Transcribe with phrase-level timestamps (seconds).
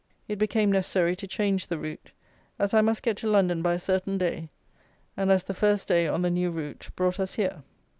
[0.27, 2.11] It became necessary to change the route,
[2.57, 4.49] as I must get to London by a certain day;
[5.15, 7.61] and as the first day, on the new route, brought us here.